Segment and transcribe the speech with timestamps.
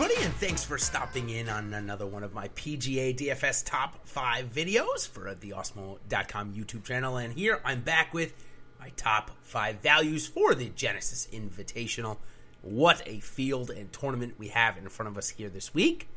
[0.00, 4.50] Everybody, and thanks for stopping in on another one of my PGA DFS top five
[4.50, 7.18] videos for the Awesemo.com YouTube channel.
[7.18, 8.32] And here I'm back with
[8.80, 12.16] my top five values for the Genesis Invitational.
[12.62, 16.08] What a field and tournament we have in front of us here this week.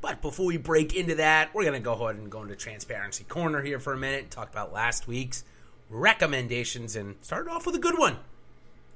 [0.00, 3.24] But before we break into that, we're going to go ahead and go into Transparency
[3.24, 5.42] Corner here for a minute and talk about last week's
[5.90, 8.18] recommendations and start off with a good one.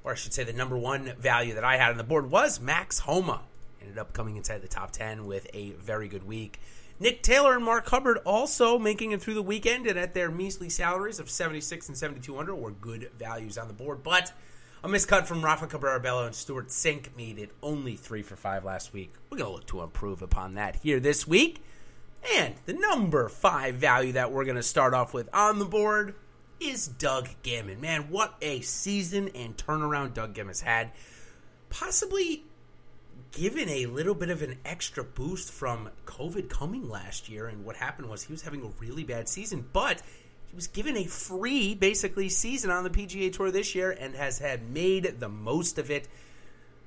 [0.05, 2.61] Or I should say, the number one value that I had on the board was
[2.61, 3.41] Max Homa.
[3.89, 6.61] Ended up coming inside the top 10 with a very good week.
[7.01, 10.69] Nick Taylor and Mark Hubbard also making it through the weekend and at their measly
[10.69, 14.03] salaries of 76 and 7200 were good values on the board.
[14.03, 14.31] But
[14.85, 18.63] a miscut from Rafa Cabrera Bello and Stewart Cink made it only 3 for 5
[18.63, 19.15] last week.
[19.31, 21.65] We're going to look to improve upon that here this week.
[22.37, 26.15] And the number 5 value that we're going to start off with on the board
[26.61, 27.81] is Doug Ghim.
[27.81, 30.91] Man, what a season and turnaround Doug Ghim's had.
[31.71, 32.45] Possibly
[33.33, 37.47] given a little bit of an extra boost from COVID coming last year.
[37.47, 40.03] And what happened was he was having a really bad season, but
[40.47, 44.39] he was given a free, basically, season on the PGA Tour this year and has
[44.39, 46.09] had made the most of it.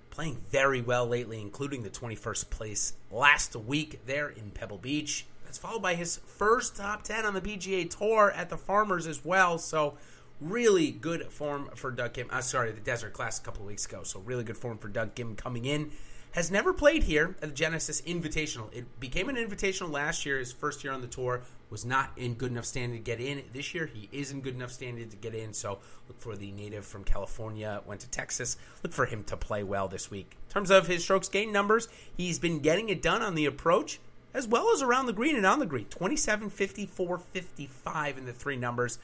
[0.09, 5.25] Playing very well lately, including the 21st place last week there in Pebble Beach.
[5.45, 9.23] That's followed by his first top 10 on the PGA Tour at the Farmers as
[9.23, 9.57] well.
[9.57, 9.97] So,
[10.41, 12.29] really good form for Doug Ghim.
[12.29, 14.03] Uh, sorry, the Desert Class a couple weeks ago.
[14.03, 15.91] So, really good form for Doug Ghim coming in
[16.31, 18.73] has never played here at the Genesis Invitational.
[18.73, 20.39] It became an invitational last year.
[20.39, 23.43] His first year on the tour was not in good enough standing to get in.
[23.53, 25.53] This year, he is in good enough standing to get in.
[25.53, 28.57] So look for the native from California, went to Texas.
[28.83, 30.37] Look for him to play well this week.
[30.47, 33.99] In terms of his strokes gain numbers, he's been getting it done on the approach
[34.33, 35.85] as well as around the green and on the green.
[35.85, 38.99] 27, 54, 55 in the three numbers.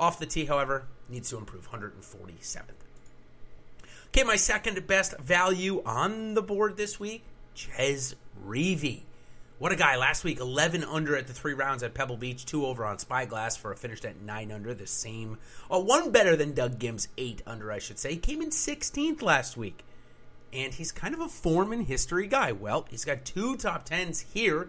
[0.00, 2.62] Off the tee, however, needs to improve 147th.
[4.14, 7.24] Okay, my second best value on the board this week,
[7.54, 8.14] Chez
[8.46, 9.04] Reavie.
[9.58, 9.96] What a guy.
[9.96, 13.56] Last week, 11 under at the three rounds at Pebble Beach, two over on Spyglass
[13.56, 15.38] for a finish at 9 under, the same.
[15.70, 18.10] Oh, one better than Doug Ghim's 8 under, I should say.
[18.10, 19.82] He came in 16th last week.
[20.52, 22.52] And he's kind of a form and history guy.
[22.52, 24.68] Well, he's got two top 10s here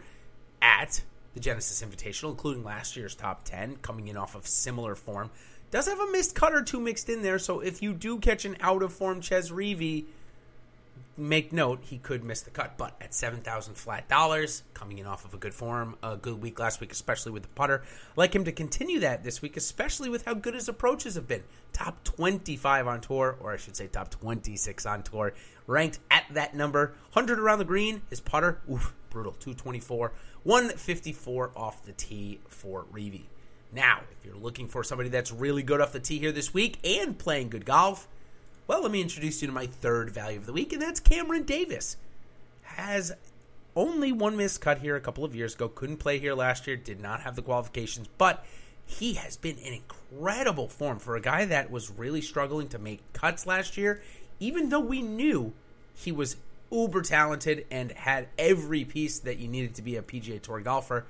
[0.61, 1.01] at
[1.33, 5.31] the Genesis Invitational, including last year's top 10, coming in off of similar form
[5.73, 7.39] does have a missed cut or two mixed in there.
[7.39, 10.05] So if you do catch an out of form Chez Reavie,
[11.17, 12.77] make note he could miss the cut.
[12.77, 16.39] But at seven thousand flat dollars, coming in off of a good form, a good
[16.43, 17.81] week last week, especially with the putter,
[18.15, 21.43] like him to continue that this week, especially with how good his approaches have been.
[21.71, 25.33] Top twenty five on tour, or I should say top twenty six on tour,
[25.65, 26.93] ranked at that number.
[27.13, 29.33] Hundred around the green, his putter, oof, brutal.
[29.39, 30.11] Two twenty four,
[30.43, 33.27] one fifty four off the tee for Reavie.
[33.71, 36.77] Now, if you're looking for somebody that's really good off the tee here this week
[36.83, 38.07] and playing good golf,
[38.67, 41.43] well, let me introduce you to my third value of the week, and that's Cameron
[41.43, 41.97] Davis.
[42.63, 43.13] Has
[43.75, 46.75] only one missed cut here a couple of years ago, couldn't play here last year,
[46.75, 48.45] did not have the qualifications, but
[48.85, 53.01] he has been in incredible form for a guy that was really struggling to make
[53.13, 54.01] cuts last year,
[54.39, 55.53] even though we knew
[55.95, 56.37] he was
[56.73, 61.05] uber talented and had every piece that you needed to be a PGA Tour golfer.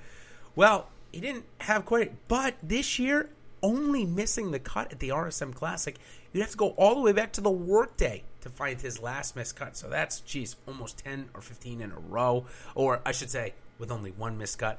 [0.54, 2.28] Well, he didn't have quite.
[2.28, 3.30] But this year,
[3.62, 5.96] only missing the cut at the RSM Classic,
[6.32, 9.34] you'd have to go all the way back to the workday to find his last
[9.34, 9.76] missed cut.
[9.76, 12.46] So that's, geez, almost 10 or 15 in a row.
[12.74, 14.78] Or I should say, with only one missed cut.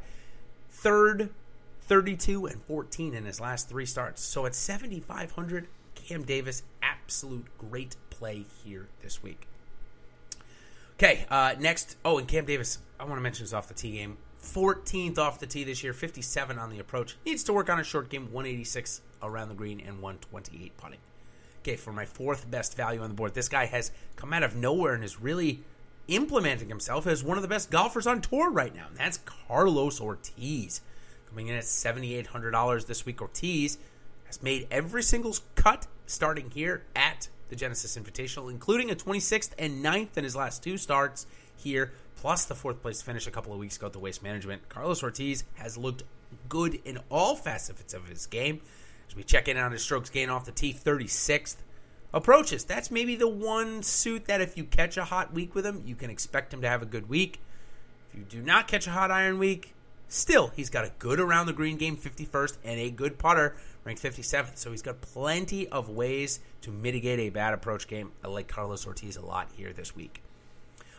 [0.69, 1.29] Third,
[1.81, 4.21] 32, and 14 in his last three starts.
[4.21, 9.47] So at 7,500, Cam Davis, absolute great play here this week.
[10.97, 11.97] Okay, uh, next.
[12.05, 15.39] Oh, and Cam Davis, I want to mention his off the tee game 14th off
[15.39, 17.17] the tee this year, 57 on the approach.
[17.25, 20.99] Needs to work on a short game, 186 around the green and 128 putting.
[21.59, 24.55] Okay, for my fourth best value on the board, this guy has come out of
[24.55, 25.63] nowhere and is really
[26.07, 28.85] implementing himself as one of the best golfers on tour right now.
[28.87, 30.81] And that's Carlos Ortiz.
[31.27, 33.79] Coming in at $7,800 this week, Ortiz
[34.25, 39.83] has made every single cut starting here at the Genesis Invitational, including a 26th and
[39.83, 43.59] 9th in his last two starts here, plus the fourth place finish a couple of
[43.59, 44.67] weeks ago at the Waste Management.
[44.69, 46.03] Carlos Ortiz has looked
[46.49, 48.61] good in all facets of his game.
[49.07, 51.57] As we check in on his strokes gain off the tee, 36th.
[52.13, 55.83] Approaches, that's maybe the one suit that if you catch a hot week with him,
[55.85, 57.41] you can expect him to have a good week.
[58.09, 59.74] If you do not catch a hot iron week,
[60.07, 64.01] still, he's got a good around the green game, 51st, and a good putter, ranked
[64.01, 64.57] 57th.
[64.57, 68.11] So he's got plenty of ways to mitigate a bad approach game.
[68.23, 70.21] I like Carlos Ortiz a lot here this week.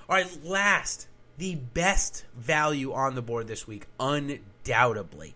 [0.08, 1.08] All right, last,
[1.38, 5.34] the best value on the board this week, undoubtedly.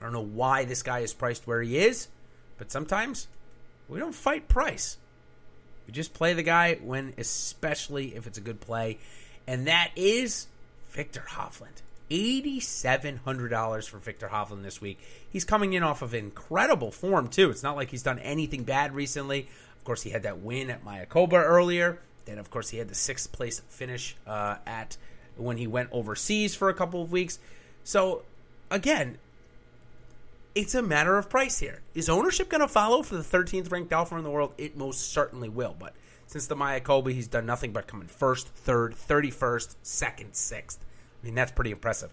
[0.00, 2.08] I don't know why this guy is priced where he is,
[2.56, 3.28] but sometimes
[3.88, 4.96] we don't fight price.
[5.86, 8.98] We just play the guy when, especially if it's a good play,
[9.46, 10.46] and that is
[10.90, 11.82] Viktor Hovland.
[12.10, 14.98] $8,700 for Viktor Hovland this week.
[15.30, 17.50] He's coming in off of incredible form, too.
[17.50, 19.48] It's not like he's done anything bad recently.
[19.76, 21.98] Of course, he had that win at Mayakoba earlier.
[22.24, 24.96] Then, of course, he had the sixth place finish uh, at
[25.36, 27.38] when he went overseas for a couple of weeks.
[27.84, 28.22] So,
[28.70, 29.18] again,
[30.54, 31.82] it's a matter of price here.
[31.94, 34.52] Is ownership going to follow for the 13th ranked golfer in the world?
[34.58, 35.76] It most certainly will.
[35.78, 35.94] But
[36.26, 40.84] since the Mayakoba, he's done nothing but coming first, third, 31st, second, sixth.
[41.22, 42.12] I mean, that's pretty impressive.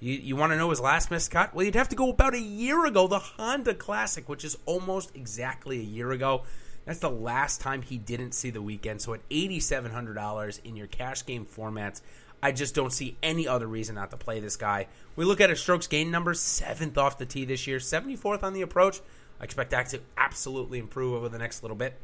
[0.00, 1.54] You, you want to know his last missed cut?
[1.54, 5.14] Well, you'd have to go about a year ago, the Honda Classic, which is almost
[5.14, 6.42] exactly a year ago.
[6.84, 9.00] That's the last time he didn't see the weekend.
[9.00, 12.02] So at $8,700 in your cash game formats,
[12.42, 14.88] I just don't see any other reason not to play this guy.
[15.16, 18.52] We look at his strokes gain numbers, seventh off the tee this year, 74th on
[18.52, 19.00] the approach.
[19.40, 21.94] I expect that to absolutely improve over the next little bit.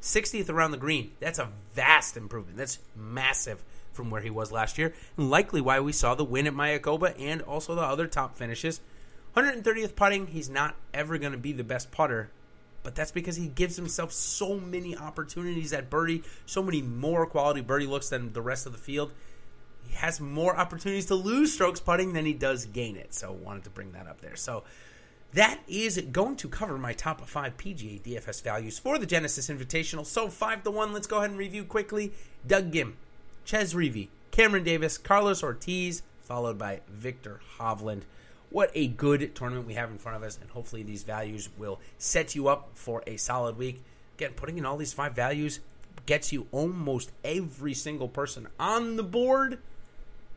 [0.00, 1.10] 60th around the green.
[1.18, 2.56] That's a vast improvement.
[2.56, 3.64] That's massive
[3.98, 7.14] from where he was last year, and likely why we saw the win at Mayakoba
[7.20, 8.80] and also the other top finishes.
[9.36, 12.30] 130th putting, he's not ever going to be the best putter,
[12.84, 17.60] but that's because he gives himself so many opportunities at birdie, so many more quality
[17.60, 19.12] birdie looks than the rest of the field.
[19.88, 23.12] He has more opportunities to lose strokes putting than he does gain it.
[23.14, 24.36] So wanted to bring that up there.
[24.36, 24.62] So
[25.32, 30.06] that is going to cover my top five PGA DFS values for the Genesis Invitational.
[30.06, 30.92] So five to one.
[30.92, 32.12] Let's go ahead and review quickly.
[32.46, 32.94] Doug Ghim,
[33.48, 38.02] Chez Reavie, Cameron Davis, Carlos Ortiz, followed by Viktor Hovland.
[38.50, 41.80] What a good tournament we have in front of us, and hopefully these values will
[41.96, 43.82] set you up for a solid week.
[44.18, 45.60] Again, putting in all these five values
[46.04, 49.60] gets you almost every single person on the board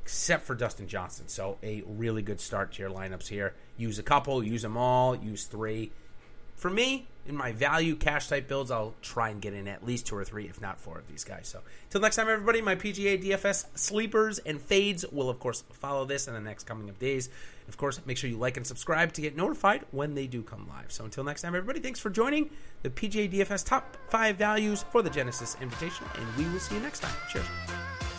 [0.04, 1.28] except for Dustin Johnson.
[1.28, 3.56] So a really good start to your lineups here.
[3.76, 5.92] Use a couple, use them all, use three.
[6.62, 10.06] For me, in my value cash type builds, I'll try and get in at least
[10.06, 11.48] two or three, if not four of these guys.
[11.48, 16.06] So, until next time, everybody, my PGA DFS sleepers and fades will, of course, follow
[16.06, 17.32] this in the next coming of days.
[17.68, 20.68] Of course, make sure you like and subscribe to get notified when they do come
[20.70, 20.92] live.
[20.92, 22.52] So, until next time, everybody, thanks for joining
[22.84, 26.82] the PGA DFS top five values for the Genesis Invitational, and we will see you
[26.82, 27.16] next time.
[27.32, 28.11] Cheers.